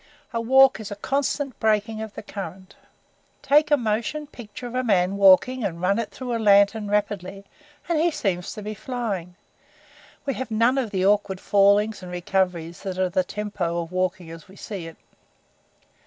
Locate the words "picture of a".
4.25-4.83